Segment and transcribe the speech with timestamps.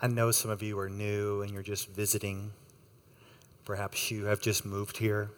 [0.00, 2.52] I know some of you are new and you're just visiting.
[3.64, 5.30] Perhaps you have just moved here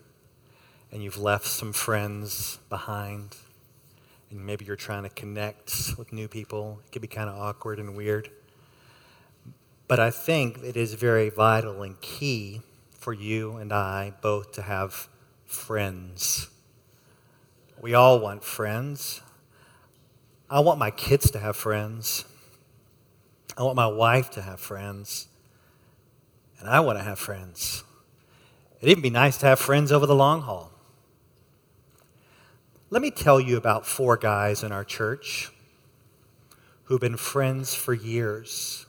[0.93, 3.37] and you've left some friends behind.
[4.31, 6.81] And maybe you're trying to connect with new people.
[6.85, 8.29] It can be kind of awkward and weird.
[9.89, 12.61] But I think it is very vital and key
[12.93, 15.09] for you and I both to have
[15.47, 16.51] friends.
[17.81, 19.23] We all want friends.
[20.51, 22.27] I want my kids to have friends.
[23.61, 25.29] I want my wife to have friends.
[26.61, 27.85] And I want to have friends.
[28.79, 30.73] It'd even be nice to have friends over the long haul.
[32.89, 35.51] Let me tell you about four guys in our church
[36.85, 38.87] who've been friends for years.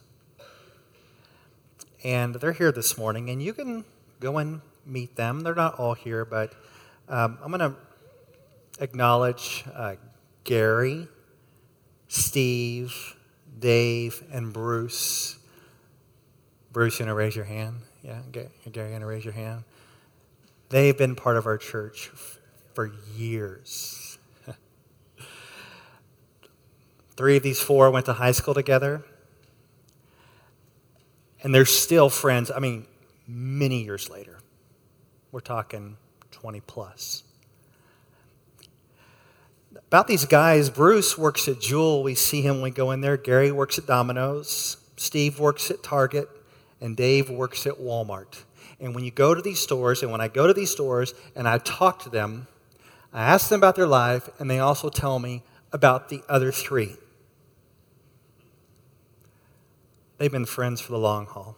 [2.06, 3.84] And they're here this morning, and you can
[4.22, 5.42] go and meet them.
[5.42, 6.54] They're not all here, but
[7.10, 7.76] um, I'm going to
[8.80, 9.96] acknowledge uh,
[10.46, 11.10] Gary,
[12.08, 13.18] Steve,
[13.58, 15.38] Dave, and Bruce.
[16.72, 17.82] Bruce, you want to raise your hand?
[18.02, 19.64] Yeah, Gary, you want to raise your hand?
[20.70, 22.12] They've been part of our church
[22.74, 24.18] for years.
[27.18, 29.04] Three of these four went to high school together,
[31.44, 32.50] and they're still friends.
[32.50, 32.86] I mean,
[33.28, 34.40] many years later.
[35.32, 35.98] We're talking
[36.32, 37.24] 20 plus.
[39.92, 42.02] About these guys, Bruce works at Jewel.
[42.02, 43.18] We see him when we go in there.
[43.18, 44.78] Gary works at Domino's.
[44.96, 46.30] Steve works at Target.
[46.80, 48.42] And Dave works at Walmart.
[48.80, 51.46] And when you go to these stores, and when I go to these stores and
[51.46, 52.48] I talk to them,
[53.12, 56.96] I ask them about their life, and they also tell me about the other three.
[60.20, 61.58] They've been friends for the long haul.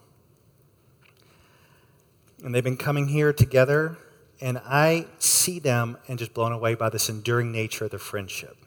[2.42, 3.96] And they've been coming here together
[4.44, 8.58] and I see them and just blown away by this enduring nature of their friendship.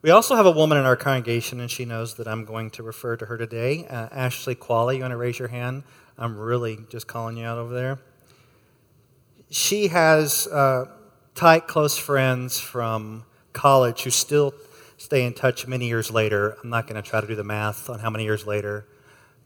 [0.00, 2.82] We also have a woman in our congregation, and she knows that I'm going to
[2.82, 3.86] refer to her today.
[3.86, 5.82] Uh, Ashley Qualley, you want to raise your hand?
[6.16, 7.98] I'm really just calling you out over there.
[9.50, 10.86] She has uh,
[11.34, 14.54] tight, close friends from college who still
[14.96, 16.56] stay in touch many years later.
[16.64, 18.86] I'm not going to try to do the math on how many years later.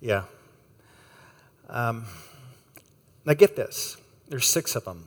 [0.01, 0.27] Yeah.
[1.69, 2.05] Um,
[3.25, 3.97] now, get this
[4.29, 5.07] there's six of them.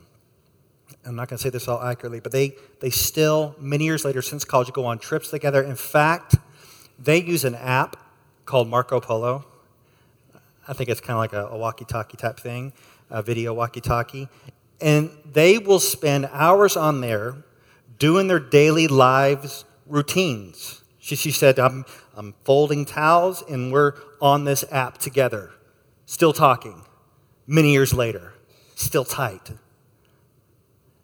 [1.04, 4.22] I'm not going to say this all accurately, but they, they still, many years later
[4.22, 5.62] since college, go on trips together.
[5.62, 6.36] In fact,
[6.98, 7.96] they use an app
[8.44, 9.44] called Marco Polo.
[10.68, 12.72] I think it's kind of like a, a walkie talkie type thing,
[13.10, 14.28] a video walkie talkie.
[14.80, 17.36] And they will spend hours on there
[17.98, 20.82] doing their daily lives routines.
[20.98, 21.84] She, she said, I'm,
[22.14, 25.50] I'm folding towels and we're on this app together,
[26.06, 26.82] still talking
[27.48, 28.31] many years later
[28.82, 29.52] still tight.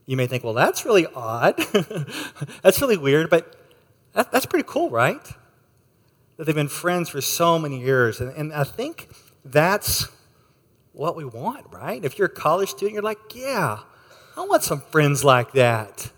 [0.06, 1.56] You may think, well, that's really odd.
[2.62, 3.54] that's really weird, but
[4.14, 5.22] that, that's pretty cool, right?
[6.36, 8.20] That they've been friends for so many years.
[8.20, 9.08] And, and I think
[9.44, 10.08] that's
[10.92, 12.04] what we want, right?
[12.04, 13.80] If you're a college student, you're like, yeah,
[14.36, 16.10] I want some friends like that.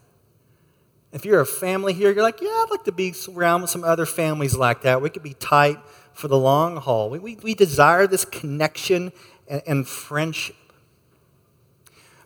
[1.12, 3.82] If you're a family here, you're like, yeah, I'd like to be around with some
[3.82, 5.03] other families like that.
[5.03, 5.78] We could be tight
[6.12, 7.10] for the long haul.
[7.10, 9.12] We, we, we desire this connection
[9.48, 10.54] and, and friendship.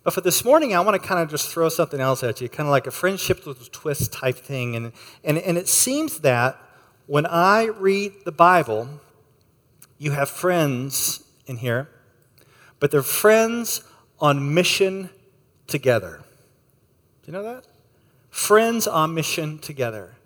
[0.04, 2.48] But for this morning, I want to kind of just throw something else at you,
[2.50, 4.76] kind of like a friendship with a twist type thing.
[4.76, 4.92] And,
[5.24, 6.60] and, and it seems that
[7.06, 9.00] when I read the Bible,
[9.96, 11.88] you have friends in here,
[12.80, 13.82] but they're friends
[14.20, 15.08] on mission
[15.66, 16.20] together.
[17.22, 17.64] Do you know that?
[18.28, 20.16] Friends on mission together.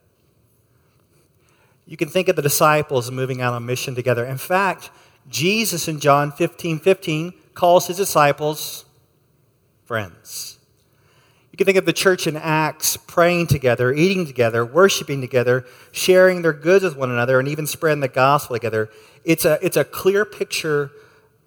[1.87, 4.25] You can think of the disciples moving out on mission together.
[4.25, 4.91] In fact,
[5.29, 8.85] Jesus in John 15 15 calls his disciples
[9.89, 10.59] friends.
[11.51, 16.43] You can think of the church in Acts praying together, eating together, worshiping together, sharing
[16.43, 18.91] their goods with one another, and even spreading the gospel together.
[19.25, 20.91] It's a, it's a clear picture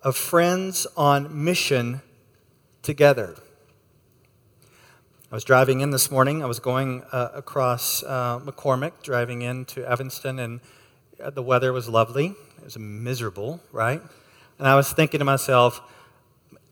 [0.02, 2.02] of friends on mission
[2.82, 3.36] together.
[5.32, 6.42] I was driving in this morning.
[6.42, 10.62] I was going uh, across uh, McCormick, driving into Evanston, and
[11.24, 12.34] uh, the weather was lovely.
[12.58, 14.02] It was miserable, right?
[14.58, 15.80] And I was thinking to myself,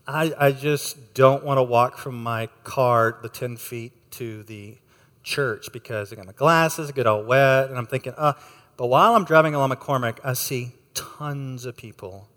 [0.10, 4.76] I, I just don't want to walk from my car the 10 feet to the
[5.22, 8.34] church because I got my glasses, get all wet, and I'm thinking, uh,
[8.76, 12.28] but while I'm driving along McCormick, I see tons of people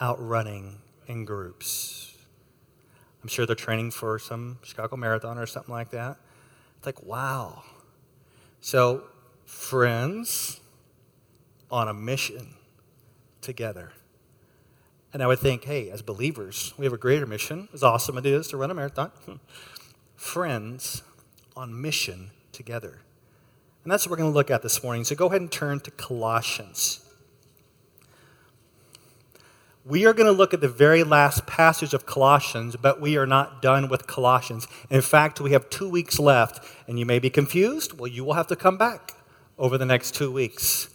[0.00, 0.78] out running
[1.08, 2.16] in groups.
[3.24, 6.16] I'm sure they're training for some Chicago Marathon or something like that.
[6.76, 7.64] It's like, wow.
[8.60, 9.02] So,
[9.46, 10.60] friends
[11.72, 12.54] on a mission
[13.40, 13.94] together.
[15.12, 18.26] And I would think, hey, as believers, we have a greater mission, as awesome it
[18.26, 19.10] is to run a marathon.
[19.26, 19.34] Hmm.
[20.14, 21.02] Friends
[21.56, 23.00] on mission together.
[23.82, 25.04] And that's what we're going to look at this morning.
[25.04, 27.04] So go ahead and turn to Colossians.
[29.84, 33.26] We are going to look at the very last passage of Colossians, but we are
[33.26, 34.68] not done with Colossians.
[34.90, 37.98] In fact, we have two weeks left, and you may be confused.
[37.98, 39.14] Well, you will have to come back
[39.58, 40.90] over the next two weeks.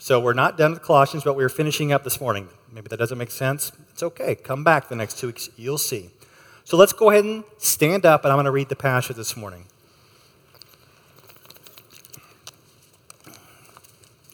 [0.00, 2.48] So we're not done with Colossians, but we're finishing up this morning.
[2.72, 3.70] Maybe that doesn't make sense.
[3.90, 4.34] It's okay.
[4.34, 5.50] Come back the next two weeks.
[5.58, 6.08] You'll see.
[6.64, 9.36] So let's go ahead and stand up, and I'm going to read the passage this
[9.36, 9.66] morning.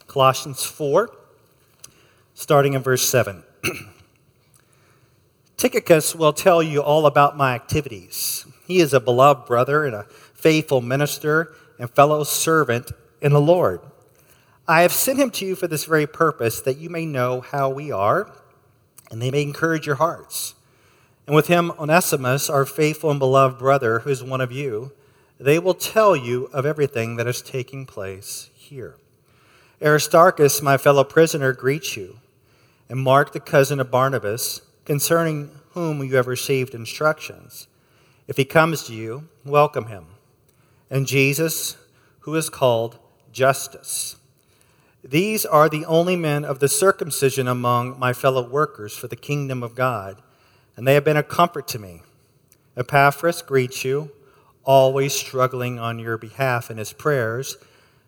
[0.07, 1.11] Colossians 4,
[2.35, 3.43] starting in verse 7.
[5.57, 8.47] Tychicus will tell you all about my activities.
[8.69, 13.81] He is a beloved brother and a faithful minister and fellow servant in the Lord.
[14.69, 17.71] I have sent him to you for this very purpose, that you may know how
[17.71, 18.33] we are,
[19.13, 20.57] and they may encourage your hearts.
[21.25, 24.91] And with him, Onesimus, our faithful and beloved brother, who is one of you,
[25.39, 28.97] they will tell you of everything that is taking place here.
[29.81, 32.19] Aristarchus, my fellow prisoner, greets you,
[32.89, 37.69] and Mark, the cousin of Barnabas, concerning whom you have received instructions.
[38.27, 40.07] If he comes to you, welcome him.
[40.91, 41.77] And Jesus,
[42.21, 42.99] who is called
[43.31, 44.17] Justus
[45.03, 49.63] these are the only men of the circumcision among my fellow workers for the kingdom
[49.63, 50.21] of God,
[50.77, 52.03] and they have been a comfort to me.
[52.77, 54.11] Epaphras greets you,
[54.65, 57.57] always struggling on your behalf in his prayers,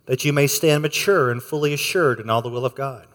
[0.06, 3.06] that you may stand mature and fully assured in all the will of God.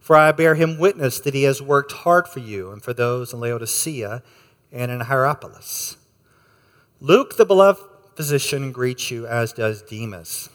[0.00, 3.32] For I bear him witness that he has worked hard for you and for those
[3.32, 4.22] in Laodicea
[4.70, 5.96] and in Hierapolis.
[7.00, 7.82] Luke, the beloved
[8.14, 10.48] physician, greets you, as does Demas.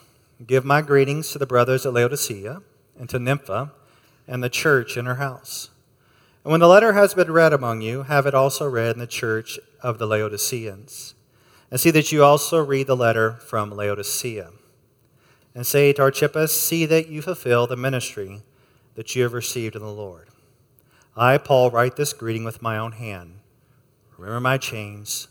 [0.45, 2.61] Give my greetings to the brothers at Laodicea
[2.97, 3.71] and to Nympha
[4.27, 5.69] and the church in her house.
[6.43, 9.07] And when the letter has been read among you, have it also read in the
[9.07, 11.13] church of the Laodiceans.
[11.69, 14.51] And see that you also read the letter from Laodicea.
[15.53, 18.41] And say to Archippus, See that you fulfill the ministry
[18.95, 20.29] that you have received in the Lord.
[21.15, 23.39] I, Paul, write this greeting with my own hand.
[24.17, 25.27] Remember my chains.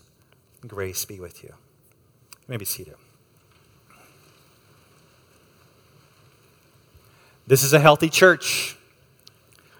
[0.67, 1.49] Grace be with you.
[1.49, 2.65] you may be.
[7.49, 8.77] This is a healthy church.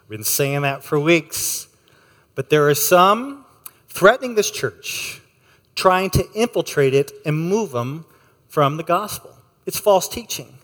[0.01, 1.68] I've been saying that for weeks.
[2.33, 3.45] But there are some
[3.88, 5.21] threatening this church,
[5.75, 8.06] trying to infiltrate it and move them
[8.48, 9.38] from the gospel.
[9.68, 10.57] It's false teaching.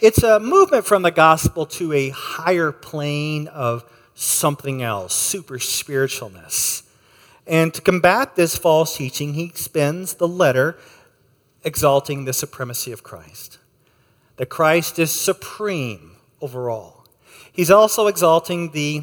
[0.00, 3.84] It's a movement from the gospel to a higher plane of
[4.14, 6.84] something else, super spiritualness.
[7.44, 10.78] And to combat this false teaching, he spends the letter
[11.64, 13.58] exalting the supremacy of Christ.
[14.36, 16.12] That Christ is supreme
[16.46, 17.04] overall.
[17.52, 19.02] He's also exalting the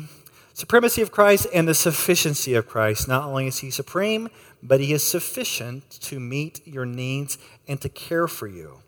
[0.53, 3.05] supremacy of Christ and the sufficiency of Christ.
[3.07, 4.29] Not only is he supreme,
[4.61, 7.37] but he is sufficient to meet your needs
[7.67, 8.79] and to care for you.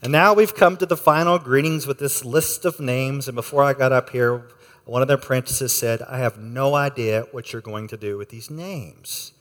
[0.00, 3.26] And now we've come to the final greetings with this list of names.
[3.26, 4.46] And before I got up here,
[4.84, 8.28] one of the apprentices said, I have no idea what you're going to do with
[8.28, 9.32] these names.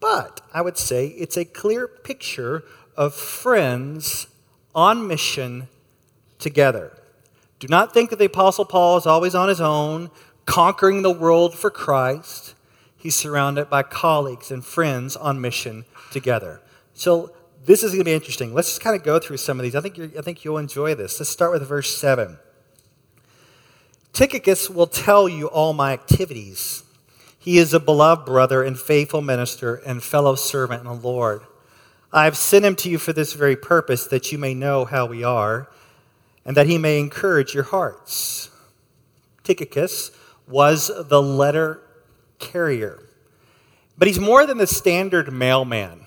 [0.00, 2.64] But I would say it's a clear picture
[2.94, 4.26] of friends
[4.74, 5.68] on mission
[6.38, 6.92] together.
[7.58, 10.10] Do not think that the Apostle Paul is always on his own,
[10.46, 12.54] conquering the world for Christ.
[12.96, 16.60] He's surrounded by colleagues and friends on mission together.
[16.94, 17.32] So
[17.64, 18.54] this is going to be interesting.
[18.54, 19.74] Let's just kind of go through some of these.
[19.74, 21.18] I think, I think you'll enjoy this.
[21.18, 22.38] Let's start with verse 7.
[24.12, 26.84] Tychicus will tell you all my activities.
[27.38, 31.42] He is a beloved brother and faithful minister and fellow servant in the Lord.
[32.12, 35.06] I have sent him to you for this very purpose, that you may know how
[35.06, 35.68] we are
[36.48, 38.48] and that he may encourage your hearts.
[39.44, 40.10] Tychicus
[40.48, 41.82] was the letter
[42.38, 43.04] carrier.
[43.98, 46.06] But he's more than the standard mailman.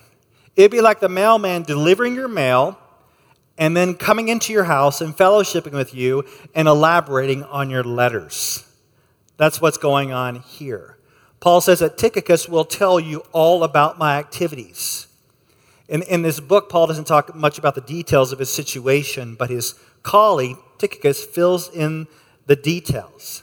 [0.56, 2.76] It'd be like the mailman delivering your mail
[3.56, 6.24] and then coming into your house and fellowshipping with you
[6.56, 8.68] and elaborating on your letters.
[9.36, 10.98] That's what's going on here.
[11.38, 15.06] Paul says that Tychicus will tell you all about my activities.
[15.92, 19.50] In, in this book, Paul doesn't talk much about the details of his situation, but
[19.50, 22.06] his colleague, Tychicus, fills in
[22.46, 23.42] the details.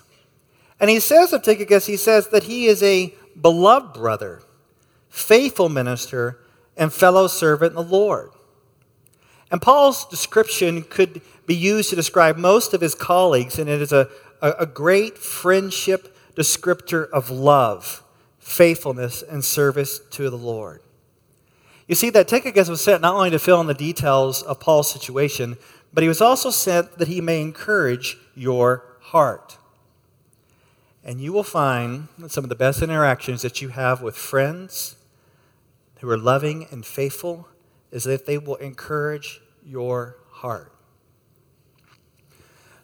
[0.79, 4.41] And he says of Tychicus, he says that he is a beloved brother,
[5.09, 6.39] faithful minister,
[6.75, 8.31] and fellow servant in the Lord.
[9.51, 13.93] And Paul's description could be used to describe most of his colleagues, and it is
[13.93, 14.09] a,
[14.41, 18.01] a, a great friendship descriptor of love,
[18.39, 20.81] faithfulness, and service to the Lord.
[21.89, 24.91] You see, that Tychicus was sent not only to fill in the details of Paul's
[24.91, 25.57] situation,
[25.91, 29.57] but he was also sent that he may encourage your heart.
[31.03, 34.97] And you will find that some of the best interactions that you have with friends
[35.99, 37.47] who are loving and faithful
[37.89, 40.71] is that they will encourage your heart.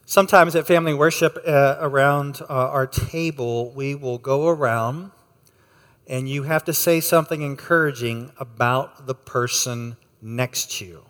[0.07, 5.12] Sometimes at family worship uh, around uh, our table, we will go around
[6.07, 11.05] and you have to say something encouraging about the person next to you.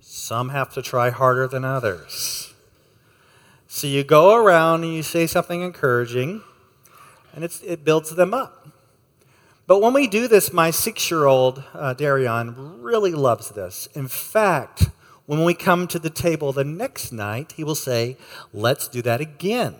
[0.00, 2.52] Some have to try harder than others.
[3.66, 6.42] So you go around and you say something encouraging,
[7.34, 8.68] and it builds them up.
[9.66, 13.88] But when we do this, my six year old, uh, Darion, really loves this.
[13.94, 14.90] In fact,
[15.26, 18.16] when we come to the table the next night, he will say,
[18.52, 19.76] Let's do that again.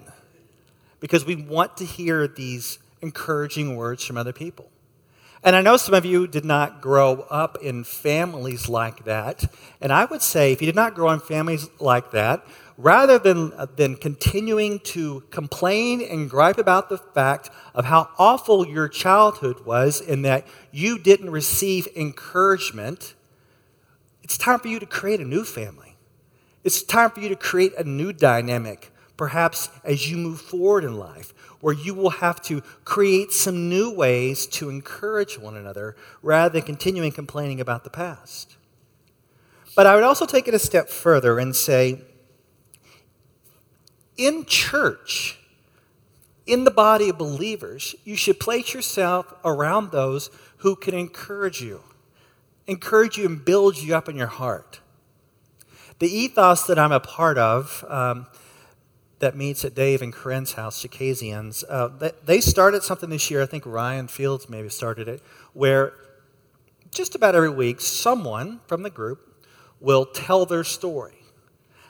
[1.00, 4.70] Because we want to hear these encouraging words from other people.
[5.42, 9.50] And I know some of you did not grow up in families like that.
[9.80, 12.44] And I would say, if you did not grow in families like that,
[12.76, 18.66] rather than, uh, than continuing to complain and gripe about the fact of how awful
[18.66, 23.14] your childhood was in that you didn't receive encouragement,
[24.22, 25.96] it's time for you to create a new family.
[26.64, 30.98] It's time for you to create a new dynamic, perhaps as you move forward in
[30.98, 36.52] life where you will have to create some new ways to encourage one another rather
[36.54, 38.56] than continuing complaining about the past.
[39.76, 42.00] But I would also take it a step further and say,
[44.16, 45.38] in church,
[46.46, 51.82] in the body of believers, you should place yourself around those who can encourage you,
[52.66, 54.80] encourage you and build you up in your heart.
[56.00, 58.26] The ethos that I'm a part of, um,
[59.20, 63.42] that meets at Dave and Corinne's house, Chicasians, uh, they, started something this year.
[63.42, 65.22] I think Ryan Fields maybe started it,
[65.52, 65.92] where
[66.90, 69.46] just about every week, someone from the group
[69.78, 71.18] will tell their story.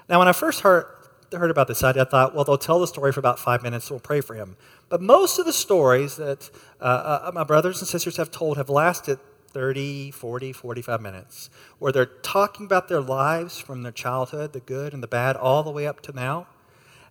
[0.09, 0.87] Now, when I first heard,
[1.33, 3.91] heard about this idea, I thought, well, they'll tell the story for about five minutes,
[3.91, 4.57] we'll pray for him.
[4.89, 6.85] But most of the stories that uh,
[7.29, 9.21] uh, my brothers and sisters have told have lasted
[9.53, 14.93] 30, 40, 45 minutes, where they're talking about their lives from their childhood, the good
[14.93, 16.49] and the bad, all the way up to now.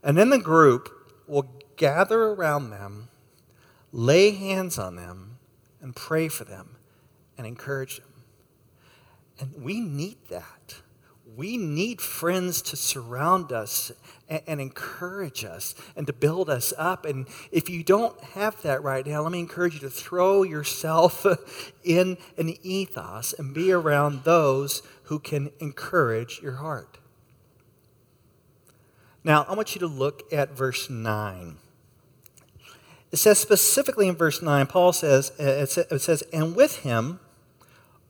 [0.04, 0.90] And then the group
[1.28, 3.10] will gather around them,
[3.92, 5.38] lay hands on them,
[5.82, 6.76] and pray for them
[7.38, 8.06] and encourage them.
[9.40, 10.76] And we need that.
[11.38, 13.94] We need friends to surround us
[14.28, 17.06] and, and, encourage us and to build us up.
[17.06, 21.26] And if you don't have that right now, let me encourage you to throw yourself
[21.84, 26.99] in an ethos and be around those who can encourage your heart.
[29.30, 31.58] Now, I want you to look at verse 9.
[33.12, 37.20] It says specifically in verse 9, Paul says, uh, it says, And with him,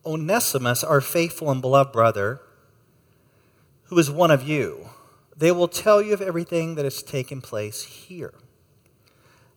[0.05, 2.39] Onesimus, our faithful and beloved brother,
[3.87, 4.91] who is one of you,
[5.35, 8.33] they will tell you of everything that has taken place here.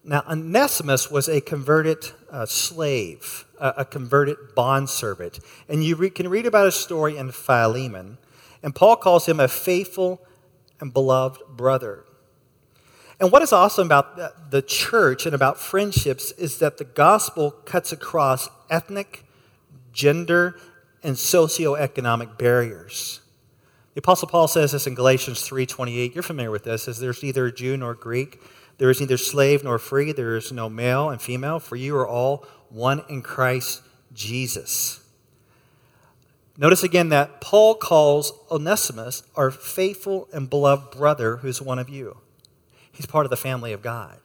[0.03, 5.39] Now, Onesimus was a converted uh, slave, a converted bondservant.
[5.69, 8.19] And you re- can read about his story in Philemon.
[8.65, 10.27] And Paul calls him a faithful
[10.83, 12.05] and beloved brother.
[13.21, 17.93] And what is awesome about the church and about friendships is that the gospel cuts
[17.93, 19.25] across ethnic,
[19.93, 20.59] gender,
[21.05, 23.21] and socioeconomic barriers.
[23.95, 26.15] The apostle Paul says this in Galatians 3:28.
[26.15, 26.85] You're familiar with this.
[26.85, 28.41] Says there's neither Jew nor Greek,
[28.79, 32.09] there is neither slave nor free, there is no male and female, for you are
[32.09, 35.02] all one in Christ Jesus.
[36.57, 42.19] Notice again that Paul calls Onesimus our faithful and beloved brother who's one of you.
[42.91, 44.19] He's part of the family of God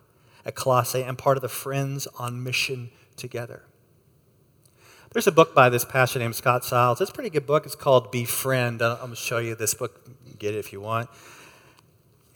[0.46, 3.64] at Colossae and part of the friends on mission together.
[5.14, 7.00] There's a book by this pastor named Scott Sauls.
[7.00, 7.66] It's a pretty good book.
[7.66, 8.82] It's called Befriend.
[8.82, 10.06] I'm going to show you this book.
[10.38, 11.10] Get it if you want.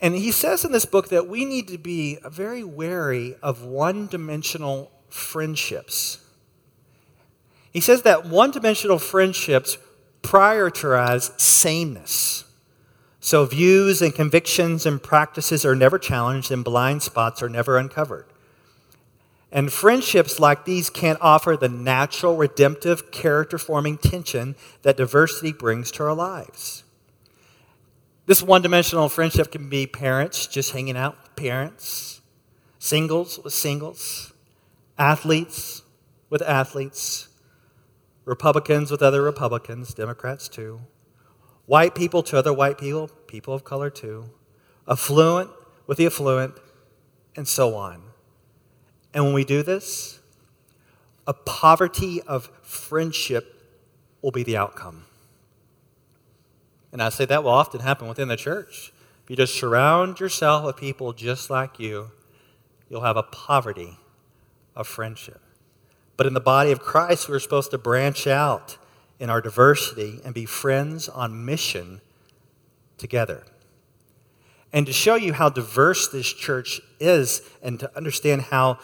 [0.00, 4.06] And he says in this book that we need to be very wary of one
[4.06, 6.21] dimensional friendships.
[7.72, 9.78] He says that one dimensional friendships
[10.22, 12.44] prioritize sameness.
[13.20, 18.26] So views and convictions and practices are never challenged, and blind spots are never uncovered.
[19.50, 25.90] And friendships like these can't offer the natural, redemptive, character forming tension that diversity brings
[25.92, 26.84] to our lives.
[28.26, 32.22] This one dimensional friendship can be parents just hanging out with parents,
[32.78, 34.32] singles with singles,
[34.98, 35.82] athletes
[36.30, 37.28] with athletes,
[38.24, 40.80] Republicans with other Republicans, Democrats too,
[41.66, 44.26] white people to other white people, people of color too,
[44.88, 45.50] affluent
[45.86, 46.54] with the affluent,
[47.36, 48.02] and so on.
[49.14, 50.20] And when we do this,
[51.26, 53.60] a poverty of friendship
[54.22, 55.04] will be the outcome.
[56.92, 58.92] And I say that will often happen within the church.
[59.24, 62.10] If you just surround yourself with people just like you,
[62.88, 63.98] you'll have a poverty
[64.74, 65.40] of friendship.
[66.16, 68.76] But in the body of Christ, we're supposed to branch out
[69.18, 72.00] in our diversity and be friends on mission
[72.98, 73.44] together.
[74.72, 78.78] And to show you how diverse this church is and to understand how,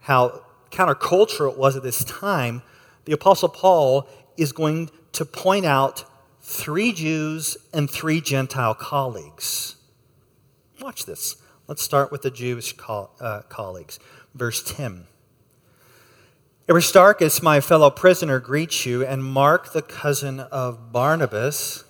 [0.00, 2.62] how countercultural it was at this time,
[3.04, 6.04] the Apostle Paul is going to point out
[6.40, 9.76] three Jews and three Gentile colleagues.
[10.80, 11.36] Watch this.
[11.66, 13.98] Let's start with the Jewish co- uh, colleagues.
[14.34, 15.06] Verse 10.
[16.68, 21.82] Aristarchus, my fellow prisoner, greets you, and Mark, the cousin of Barnabas,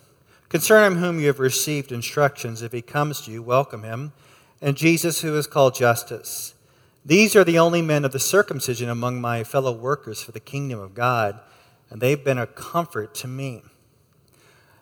[0.49, 2.63] concerning whom you have received instructions.
[2.63, 4.15] If he comes to you, welcome him.
[4.63, 6.55] And Jesus, who is called Justus.
[7.05, 10.81] These are the only men of the circumcision among my fellow workers for the kingdom
[10.81, 11.39] of God,
[11.91, 13.63] and they've been a comfort to me.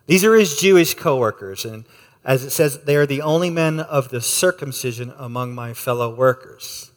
[0.06, 1.84] These are his Jewish co workers, and
[2.24, 6.89] as it says, they are the only men of the circumcision among my fellow workers.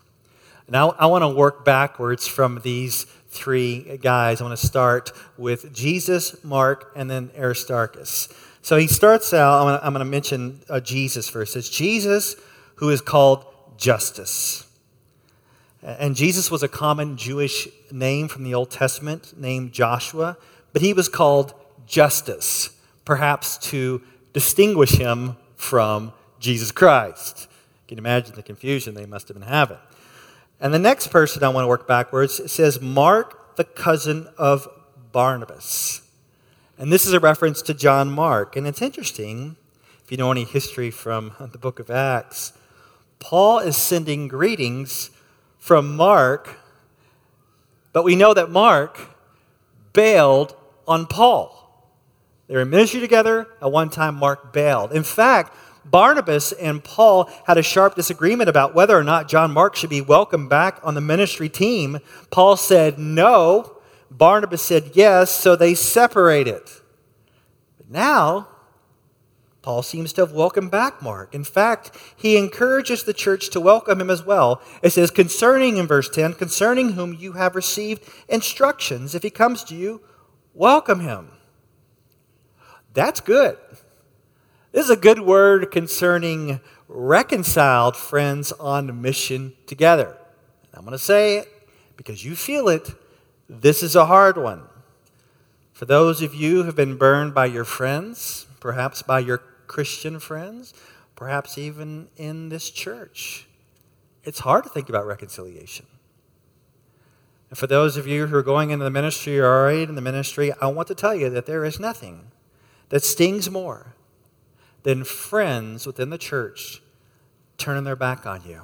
[0.70, 4.40] Now, I want to work backwards from these three guys.
[4.40, 8.30] I want to start with Jesus, Mark, and then Aristarchus.
[8.62, 11.56] So he starts out, I'm going to, mention uh, Jesus first.
[11.56, 12.36] It's Jesus
[12.76, 13.46] who is called
[13.78, 14.66] Justus.
[15.82, 20.38] And Jesus was a common Jewish name from the Old Testament, named Joshua,
[20.72, 21.54] but he was called
[21.86, 22.70] Justus,
[23.04, 24.02] perhaps to
[24.32, 27.48] distinguish him from Jesus Christ.
[27.84, 29.78] You can imagine the confusion they must have been having.
[30.64, 34.70] And the next person I want to work backwards says Mark, the cousin of
[35.12, 36.04] Barnabas.
[36.78, 38.56] And this is a reference to John Mark.
[38.56, 39.58] And it's interesting,
[40.06, 42.54] if you know any history from the book of Acts,
[43.20, 45.10] Paul is sending greetings
[45.60, 46.58] from Mark,
[47.92, 48.98] but we know that Mark
[49.92, 50.56] bailed
[50.88, 51.92] on Paul.
[52.48, 53.48] They were in ministry together.
[53.62, 54.94] At one time, Mark bailed.
[54.94, 55.54] In fact,
[55.86, 60.02] Barnabas and Paul had a sharp disagreement about whether or not John Mark should be
[60.02, 62.00] welcomed back on the ministry team.
[62.32, 63.78] Paul said no.
[64.10, 66.62] Barnabas said yes, so they separated.
[67.78, 68.48] But now,
[69.64, 71.34] Paul seems to have welcomed back Mark.
[71.34, 74.62] In fact, he encourages the church to welcome him as well.
[74.84, 79.16] It says, concerning, in verse 10, concerning whom you have received instructions.
[79.16, 80.02] If he comes to you,
[80.54, 81.30] welcome him.
[82.94, 83.58] That's good.
[84.74, 90.18] This is a good word concerning reconciled friends on mission together.
[90.74, 92.90] I'm going to say it because you feel it.
[93.48, 94.64] This is a hard one.
[95.74, 100.20] For those of you who have been burned by your friends, perhaps by your Christian
[100.20, 100.74] friends,
[101.16, 103.48] perhaps even in this church,
[104.24, 105.86] it's hard to think about reconciliation.
[107.52, 110.02] And for those of you who are going into the ministry or already in the
[110.02, 112.32] ministry, I want to tell you that there is nothing
[112.90, 113.94] that stings more
[114.84, 116.82] than friends within the church
[117.58, 118.64] turning their back on you.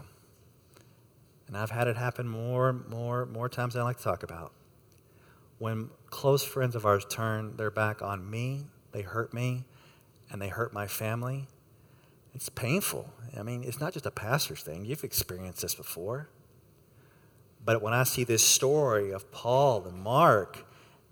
[1.47, 4.51] And I've had it happen more, more, more times than I like to talk about.
[5.57, 9.65] When close friends of ours turn their back on me, they hurt me,
[10.31, 11.47] and they hurt my family.
[12.35, 13.11] It's painful.
[13.37, 14.85] I mean, it's not just a pastor's thing.
[14.85, 16.29] You've experienced this before.
[17.65, 20.65] But when I see this story of Paul and Mark,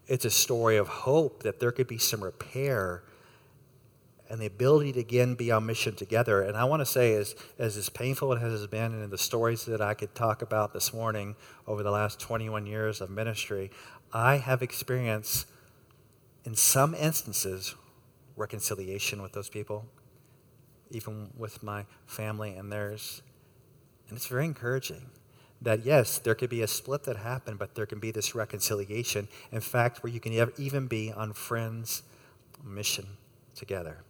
[0.08, 3.04] it's a story of hope that there could be some repair
[4.30, 6.42] and the ability to again be on mission together.
[6.42, 9.18] And I want to say, as, as as painful it has been, and in the
[9.18, 11.36] stories that I could talk about this morning
[11.66, 13.72] over the last 21 years of ministry,
[14.12, 15.48] I have experienced,
[16.46, 17.76] in some instances,
[18.36, 19.86] reconciliation with those people,
[20.92, 23.22] even with my family and theirs.
[24.10, 25.10] And it's very encouraging
[25.62, 29.28] that yes, there could be a split that happened, but there can be this reconciliation.
[29.52, 32.04] In fact, where you can even be on friends'
[32.64, 33.06] mission
[33.56, 34.04] together.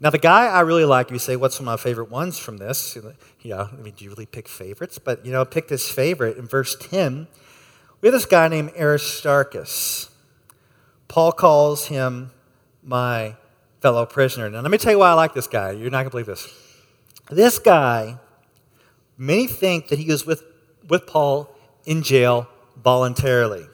[0.00, 2.58] Now, the guy I really like, you say, what's one of my favorite ones from
[2.58, 2.98] this?
[3.40, 4.98] Yeah, I mean, do you really pick favorites?
[4.98, 6.36] But, you know, pick this favorite.
[6.36, 7.28] In verse 10,
[8.00, 10.10] we have this guy named Aristarchus.
[11.08, 12.32] Paul calls him
[12.82, 13.36] my
[13.80, 14.50] fellow prisoner.
[14.50, 15.70] Now, let me tell you why I like this guy.
[15.70, 16.52] You're not going to believe this.
[17.30, 18.18] This guy,
[19.16, 20.42] many think that he was with,
[20.88, 21.54] with Paul
[21.86, 22.48] in jail
[22.82, 23.66] voluntarily.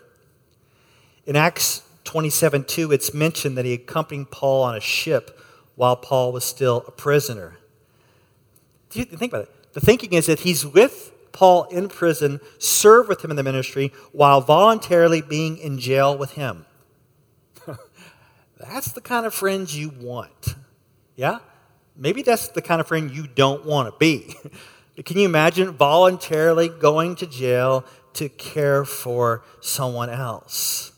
[1.26, 5.40] In Acts 27 2, it's mentioned that he accompanied Paul on a ship
[5.80, 7.56] while Paul was still a prisoner.
[8.90, 9.72] Think about it.
[9.72, 13.90] The thinking is that he's with Paul in prison, served with him in the ministry,
[14.12, 16.66] while voluntarily being in jail with him.
[18.58, 20.54] that's the kind of friends you want.
[21.16, 21.38] Yeah?
[21.96, 24.34] Maybe that's the kind of friend you don't want to be.
[25.06, 30.92] Can you imagine voluntarily going to jail to care for someone else?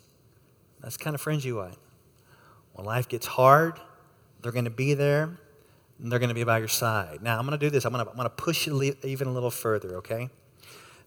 [0.80, 1.78] That's kind of friends you want.
[2.72, 3.78] When life gets hard,
[4.42, 5.38] they're going to be there,
[5.98, 7.22] and they're going to be by your side.
[7.22, 7.84] Now, I'm going to do this.
[7.84, 10.28] I'm going to, I'm to push you even a little further, okay?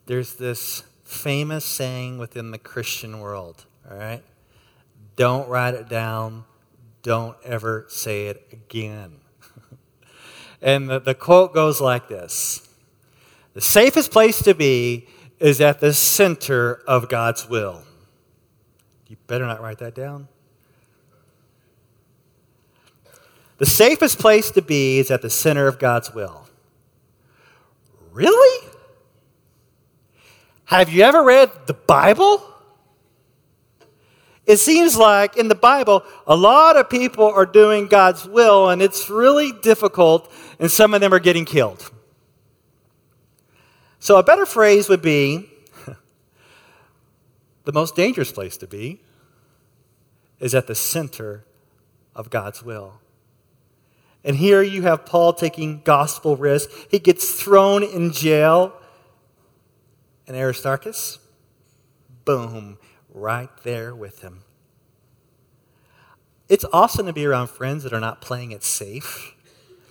[0.05, 4.23] There's this famous saying within the Christian world, all right?
[5.15, 6.45] Don't write it down.
[7.03, 9.17] Don't ever say it again.
[10.61, 12.67] And the, the quote goes like this
[13.53, 15.07] The safest place to be
[15.39, 17.83] is at the center of God's will.
[19.07, 20.27] You better not write that down.
[23.57, 26.47] The safest place to be is at the center of God's will.
[28.11, 28.67] Really?
[30.65, 32.43] Have you ever read the Bible?
[34.45, 38.81] It seems like in the Bible, a lot of people are doing God's will, and
[38.81, 41.91] it's really difficult, and some of them are getting killed.
[43.99, 45.49] So, a better phrase would be
[47.63, 49.01] the most dangerous place to be
[50.39, 51.43] is at the center
[52.15, 52.99] of God's will.
[54.25, 56.71] And here you have Paul taking gospel risk.
[56.89, 58.73] He gets thrown in jail.
[60.27, 61.19] And Aristarchus,
[62.25, 62.79] boom,
[63.13, 64.41] right there with him.
[66.49, 69.35] It's awesome to be around friends that are not playing it safe.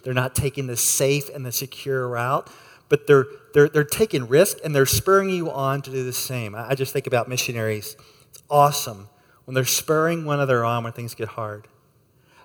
[0.03, 2.51] They're not taking the safe and the secure route,
[2.89, 6.57] but they're, they're, they're taking risk and they're spurring you on to do the same.
[6.57, 7.97] I just think about missionaries.
[8.31, 9.09] It's awesome
[9.45, 11.69] when they're spurring one another on when things get hard.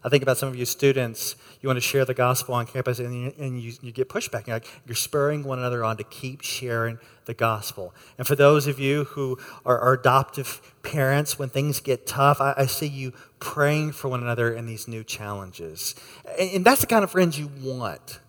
[0.04, 3.00] I think about some of you students, you want to share the gospel on campus
[3.00, 4.48] and you, and you, you get pushback.
[4.48, 7.94] You're, like, you're spurring one another on to keep sharing the gospel.
[8.18, 12.54] And for those of you who are, are adoptive parents, when things get tough, I,
[12.58, 15.96] I, see you praying for one another in these new challenges.
[16.40, 18.20] And, and that's the kind of friends you want.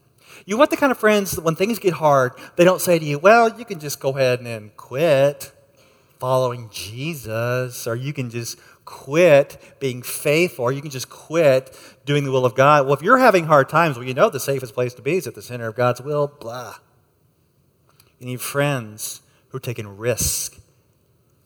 [0.45, 3.05] You want the kind of friends that when things get hard, they don't say to
[3.05, 5.53] you, well, you can just go ahead and quit
[6.21, 12.25] following Jesus, or you can just quit being faithful, or you can just quit doing
[12.25, 12.85] the will of God.
[12.85, 15.27] Well, if you're having hard times, well, you know the safest place to be is
[15.27, 16.75] at the center of God's will, blah.
[18.19, 20.59] You need friends who are taking risk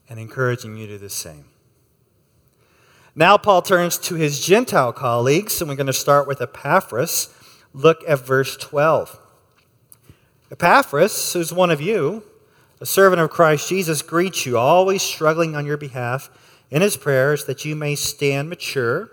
[0.09, 1.47] and encouraging you to do the same.
[3.14, 7.33] Now, Paul turns to his Gentile colleagues, and we're going to start with Epaphras.
[7.73, 9.20] Look at verse 12.
[10.51, 12.25] Epaphras, who's one of you,
[12.81, 16.29] a servant of Christ Jesus, greets you, always struggling on your behalf
[16.75, 19.09] in his prayers that you may stand mature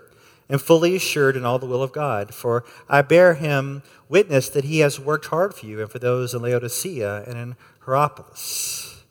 [0.48, 2.34] and fully assured in all the will of God.
[2.34, 6.34] For I bear him witness that he has worked hard for you and for those
[6.34, 9.04] in Laodicea and in Hierapolis.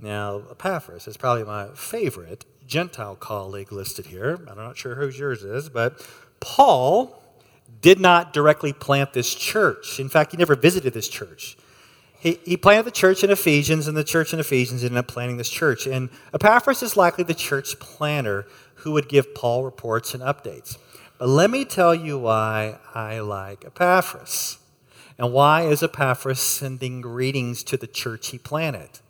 [0.00, 4.40] Now, Epaphras is probably my favorite Gentile colleague listed here.
[4.48, 6.04] I'm not sure whose yours is, but
[6.40, 7.22] Paul
[7.82, 10.00] did not directly plant this church.
[10.00, 11.58] In fact, he never visited this church
[12.18, 15.36] he, he planted the church in Ephesians, and the church in Ephesians ended up planting
[15.36, 15.86] this church.
[15.86, 20.78] And Epaphras is likely the church planner who would give Paul reports and updates.
[21.18, 24.58] But let me tell you why I like Epaphras.
[25.18, 29.00] And why is Epaphras sending greetings to the church he planted?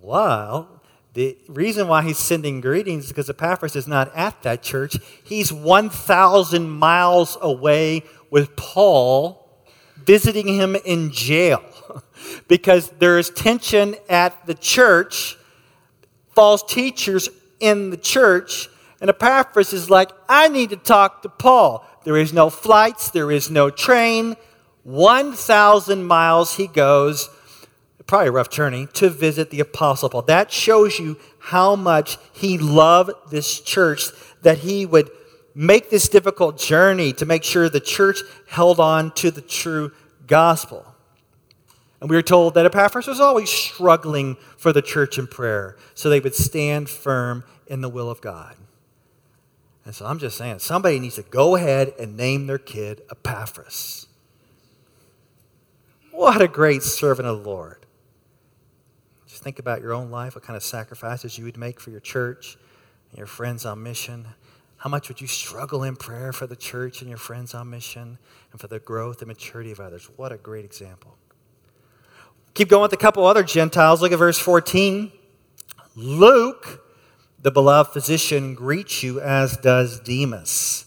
[0.00, 0.82] Well,
[1.14, 4.96] the reason why he's sending greetings is because Epaphras is not at that church.
[5.24, 9.37] He's 1,000 miles away with Paul,
[10.04, 11.62] visiting him in jail
[12.48, 15.36] because there is tension at the church,
[16.34, 17.28] false teachers
[17.60, 18.68] in the church,
[19.00, 21.86] and Epaphras is like, I need to talk to Paul.
[22.04, 24.36] There is no flights, there is no train.
[24.82, 27.28] 1,000 miles he goes,
[28.06, 30.22] probably a rough journey, to visit the Apostle Paul.
[30.22, 34.06] That shows you how much he loved this church,
[34.42, 35.10] that he would
[35.58, 39.90] make this difficult journey to make sure the church held on to the true
[40.28, 40.86] gospel.
[42.00, 46.08] And we are told that Epaphras was always struggling for the church in prayer so
[46.08, 48.54] they would stand firm in the will of God.
[49.84, 54.06] And so I'm just saying, somebody needs to go ahead and name their kid Epaphras.
[56.12, 57.84] What a great servant of the Lord.
[59.26, 61.98] Just think about your own life, what kind of sacrifices you would make for your
[61.98, 62.56] church
[63.10, 64.26] and your friends on mission.
[64.78, 68.18] How much would you struggle in prayer for the church and your friends on mission
[68.52, 70.08] and for the growth and maturity of others?
[70.16, 71.16] What a great example.
[72.54, 74.00] Keep going with a couple other Gentiles.
[74.00, 75.10] Look at verse 14.
[75.96, 76.84] Luke,
[77.42, 80.86] the beloved physician, greets you, as does Demas.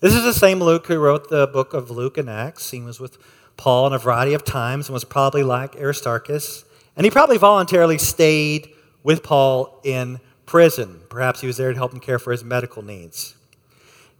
[0.00, 2.70] This is the same Luke who wrote the book of Luke and Acts.
[2.70, 3.18] He was with
[3.58, 6.64] Paul in a variety of times and was probably like Aristarchus.
[6.96, 8.70] And he probably voluntarily stayed
[9.02, 10.20] with Paul in
[10.50, 11.02] prison.
[11.08, 13.36] Perhaps he was there to help him care for his medical needs.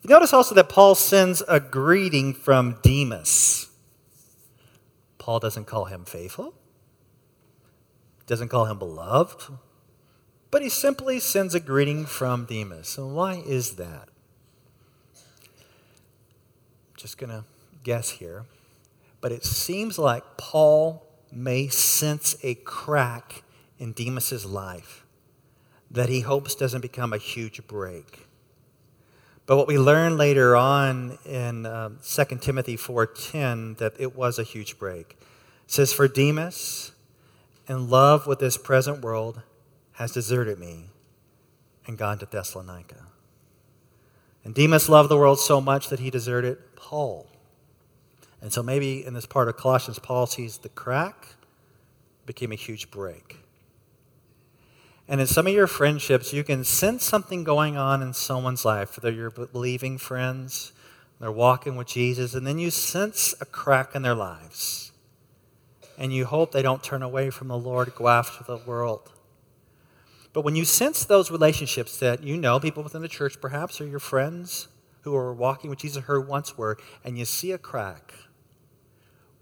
[0.03, 3.69] You notice also that Paul sends a greeting from Demas.
[5.19, 6.55] Paul doesn't call him faithful
[8.31, 9.53] doesn't call him beloved,
[10.53, 12.97] but he simply sends a greeting from Demas.
[12.97, 14.09] And why is that?
[16.97, 17.45] Just going to
[17.83, 18.45] guess here.
[19.21, 23.43] But it seems like Paul may sense a crack
[23.81, 25.05] in Demas's life
[25.91, 28.27] that he hopes doesn't become a huge break.
[29.47, 34.45] But what we learn later on in uh, 2 Timothy 4.10, that it was a
[34.45, 35.17] huge break.
[35.65, 36.93] It says, For Demas,
[37.69, 39.43] in love with this present world,
[39.95, 40.91] has deserted me
[41.87, 43.07] and gone to Thessalonica.
[44.45, 47.27] And Demas loved the world so much that he deserted Paul.
[48.41, 51.27] And so maybe in this part of Colossians, Paul sees the crack
[52.25, 53.40] became a huge break.
[55.11, 58.97] And in some of your friendships, you can sense something going on in someone's life,
[58.97, 60.73] whether you're believing friends,
[61.19, 64.93] they're walking with Jesus, and then you sense a crack in their lives.
[65.99, 69.11] And you hope they don't turn away from the Lord, go after the world.
[70.33, 73.89] But when you sense those relationships that you know, people within the church perhaps, or
[73.89, 74.69] your friends
[75.01, 78.15] who are walking with Jesus who once were, and you see a crack,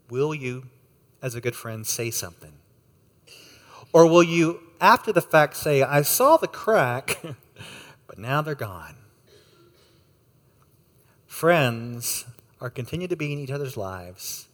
[0.09, 0.69] will you,
[1.21, 2.58] as a good friend, say something?
[3.93, 7.21] Or will you, after the fact, say, I saw the crack,
[8.07, 8.97] but now they're gone?
[11.27, 12.27] Friends
[12.61, 14.49] are continue to be in each other's lives,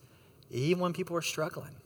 [0.51, 1.77] even when people are struggling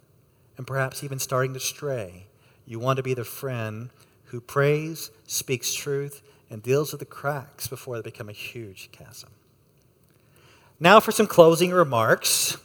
[0.56, 2.26] and perhaps even starting to stray.
[2.66, 3.90] You want to be the friend
[4.24, 9.30] who prays, speaks truth, and deals with the cracks before they become a huge chasm.
[10.80, 12.56] Now, for some closing remarks,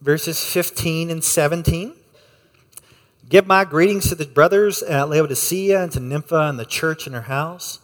[0.00, 1.94] verses 15 and 17.
[3.28, 7.12] Give my greetings to the brothers at Laodicea and to Nympha and the church in
[7.12, 7.80] her house.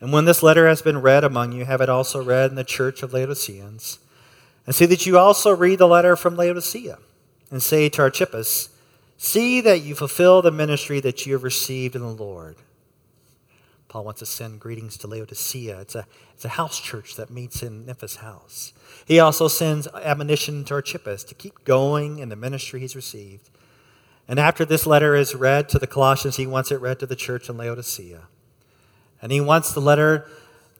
[0.00, 2.64] And when this letter has been read among you, have it also read in the
[2.64, 3.98] church of Laodiceans.
[4.64, 6.98] And see that you also read the letter from Laodicea.
[7.50, 8.70] And say to Archippus,
[9.18, 12.56] See that you fulfill the ministry that you have received in the Lord.
[13.88, 15.80] Paul wants to send greetings to Laodicea.
[15.80, 18.72] It's a, it's a house church that meets in Nympha's house.
[19.06, 23.50] He also sends admonition to Archippus to keep going in the ministry he's received.
[24.28, 27.16] And after this letter is read to the Colossians, he wants it read to the
[27.16, 28.28] church in Laodicea.
[29.22, 30.28] And he wants the letter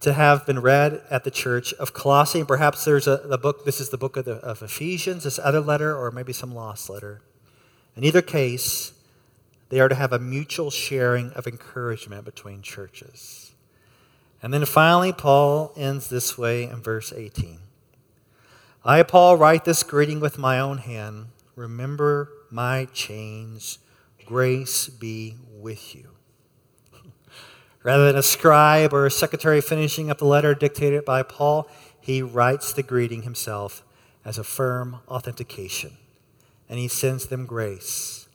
[0.01, 2.45] to have been read at the church of Colossae.
[2.45, 5.61] Perhaps there's a the book, this is the book of, the, of Ephesians, this other
[5.61, 7.23] letter, or maybe some lost letter.
[7.97, 8.93] In either case,
[9.71, 13.53] they are to have a mutual sharing of encouragement between churches.
[14.43, 17.59] And then finally, Paul ends this way in verse 18
[18.85, 21.27] I, Paul, write this greeting with my own hand.
[21.57, 23.79] Remember my chains.
[24.25, 26.11] Grace be with you.
[27.83, 31.69] Rather than a scribe or a secretary finishing up the letter dictated by Paul,
[32.01, 33.83] he writes the greeting himself
[34.25, 35.97] as a firm authentication
[36.69, 38.29] and he sends them grace.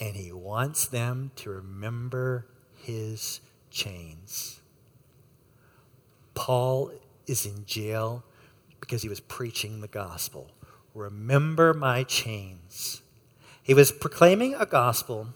[0.00, 4.60] And he wants them to remember his chains.
[6.34, 6.92] Paul
[7.26, 8.24] is in jail
[8.80, 10.50] because he was preaching the gospel.
[10.94, 13.02] Remember my chains.
[13.66, 15.28] He was proclaiming a gospel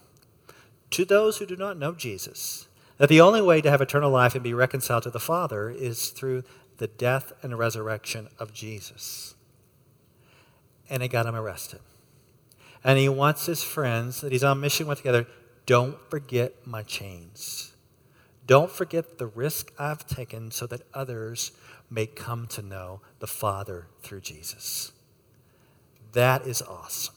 [0.91, 4.35] to those who do not know Jesus that the only way to have eternal life
[4.35, 6.45] and be reconciled to the Father is through
[6.77, 9.35] the death and resurrection of Jesus.
[10.89, 11.81] And it got him arrested
[12.85, 15.27] and he wants his friends that he's on mission with together
[15.67, 17.73] don't forget my chains.
[18.47, 21.53] Don't forget the risk I've taken so that others
[21.89, 24.93] may come to know the Father through Jesus.
[26.13, 27.15] That is awesome.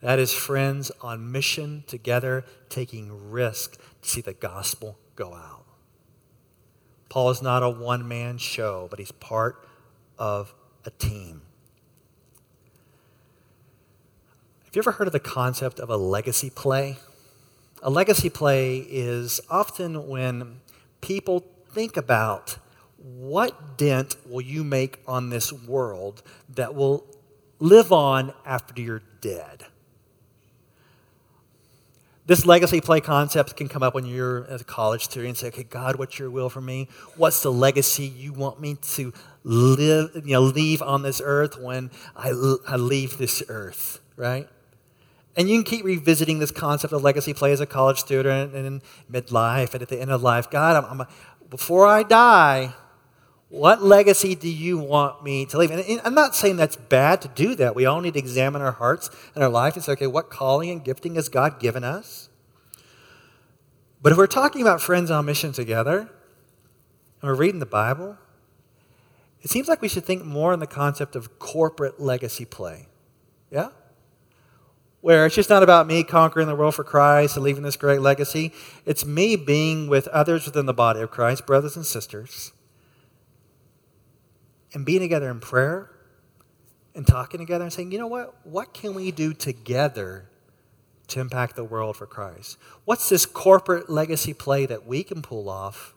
[0.00, 5.66] That is friends on mission together, taking risk to see the gospel go out.
[7.10, 9.66] Paul is not a one man show, but he's part
[10.18, 10.54] of
[10.86, 11.42] a team.
[14.64, 16.98] Have you ever heard of the concept of a legacy play?
[17.82, 20.60] A legacy play is often when
[21.00, 22.56] people think about
[22.96, 27.04] what dent will you make on this world that will
[27.58, 29.64] live on after you're dead.
[32.30, 35.48] This legacy play concept can come up when you're at a college student and say,
[35.48, 36.86] okay, God, what's your will for me?
[37.16, 39.12] What's the legacy you want me to
[39.42, 42.28] live, you know, leave on this earth when I,
[42.68, 44.48] I leave this earth, right?
[45.36, 48.64] And you can keep revisiting this concept of legacy play as a college student and
[48.64, 50.48] in midlife and at the end of life.
[50.52, 51.08] God, I'm, I'm,
[51.48, 52.74] before I die,
[53.50, 55.70] what legacy do you want me to leave?
[55.70, 57.74] And I'm not saying that's bad to do that.
[57.74, 60.70] We all need to examine our hearts and our life and say, okay, what calling
[60.70, 62.28] and gifting has God given us?
[64.00, 68.16] But if we're talking about friends on mission together, and we're reading the Bible,
[69.42, 72.86] it seems like we should think more in the concept of corporate legacy play.
[73.50, 73.70] Yeah?
[75.00, 78.00] where it's just not about me conquering the world for Christ and leaving this great
[78.00, 78.52] legacy.
[78.84, 82.52] It's me being with others within the body of Christ, brothers and sisters,
[84.72, 85.90] and being together in prayer
[86.94, 88.34] and talking together and saying, you know what?
[88.44, 90.26] What can we do together
[91.08, 92.56] to impact the world for Christ?
[92.84, 95.94] What's this corporate legacy play that we can pull off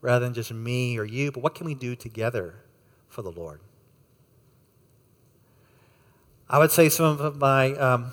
[0.00, 2.54] rather than just me or you, but what can we do together
[3.08, 3.60] for the Lord?
[6.48, 8.12] I would say some of my um,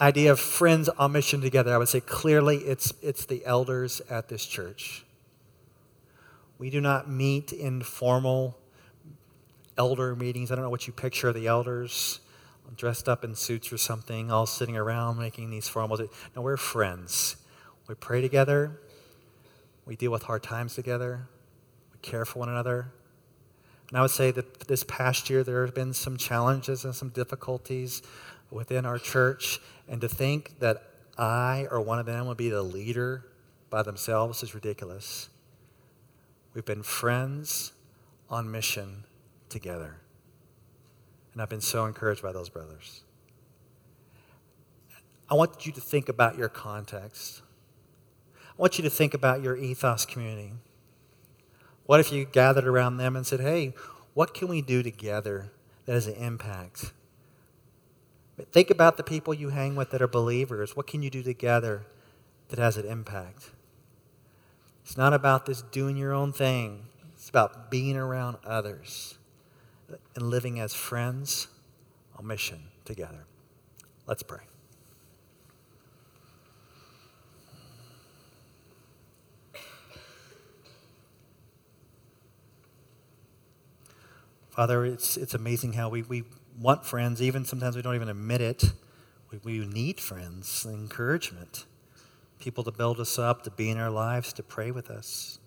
[0.00, 4.28] idea of friends on mission together, I would say clearly it's, it's the elders at
[4.28, 5.04] this church.
[6.58, 8.58] We do not meet in formal
[9.78, 10.50] elder meetings.
[10.50, 12.20] I don't know what you picture of the elders
[12.76, 15.98] dressed up in suits or something, all sitting around making these formal.
[16.34, 17.36] No, we're friends.
[17.88, 18.80] We pray together.
[19.84, 21.28] We deal with hard times together.
[21.92, 22.92] We care for one another.
[23.88, 27.10] And I would say that this past year there have been some challenges and some
[27.10, 28.02] difficulties
[28.50, 29.60] within our church.
[29.88, 30.82] And to think that
[31.18, 33.26] I or one of them would be the leader
[33.68, 35.28] by themselves is ridiculous.
[36.54, 37.72] We've been friends
[38.30, 39.04] on mission
[39.52, 40.00] together.
[41.32, 43.02] And I've been so encouraged by those brothers.
[45.30, 47.42] I want you to think about your context.
[48.34, 50.52] I want you to think about your ethos community.
[51.86, 53.72] What if you gathered around them and said, hey,
[54.14, 55.50] what can we do together
[55.86, 56.92] that has an impact?
[58.50, 60.76] Think about the people you hang with that are believers.
[60.76, 61.86] What can you do together
[62.48, 63.50] that has an impact?
[64.84, 69.16] It's not about this doing your own thing, it's about being around others
[70.14, 71.48] and living as friends
[72.16, 73.24] on mission together.
[74.06, 74.40] Let's pray.
[84.50, 86.24] Father, it's, it's amazing how we, we
[86.60, 88.64] want friends, even sometimes we don't even admit it.
[89.30, 91.64] We, we need friends, encouragement,
[92.38, 95.38] people to build us up, to be in our lives, to pray with us,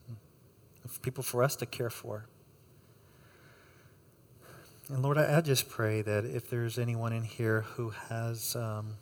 [1.04, 2.26] people for us to care for.
[4.90, 8.98] And Lord, I, I just pray that if there's anyone in here who has um,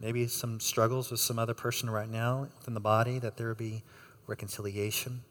[0.00, 3.82] maybe some struggles with some other person right now within the body, that there be
[4.26, 5.22] reconciliation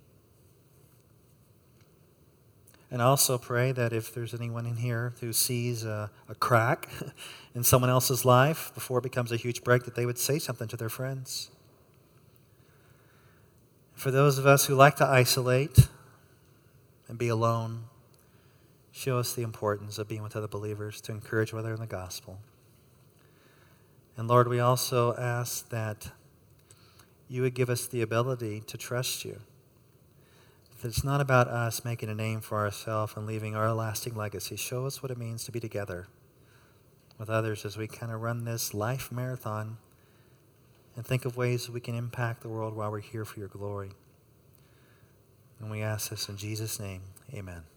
[2.91, 6.87] and I also pray that if there's anyone in here who sees a, a, crack
[7.55, 10.67] in someone else's life before it becomes a huge break, that they would say something
[10.67, 11.49] to their friends.
[13.93, 15.89] For those of us who like to isolate
[17.07, 17.85] and be alone,
[18.95, 21.85] show us the importance of being with other believers to encourage one another in the
[21.85, 22.39] gospel.
[24.15, 26.11] And Lord, we also ask that
[27.27, 29.41] you would give us the ability to trust you
[30.81, 34.55] That it's not about us making a name for ourselves and leaving our lasting legacy.
[34.55, 36.07] Show us what it means to be together
[37.17, 39.75] with others as we kind of run this life marathon
[40.95, 43.91] and think of ways we can impact the world while we're here for your glory.
[45.59, 47.01] And we ask this in Jesus' name.
[47.33, 47.74] Amen.